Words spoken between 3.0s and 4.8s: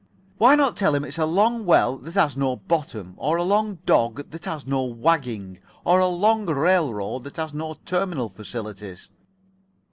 or a long dog that has